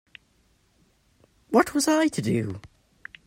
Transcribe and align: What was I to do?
What 1.49 1.75
was 1.75 1.87
I 1.87 2.07
to 2.07 2.23
do? 2.23 2.59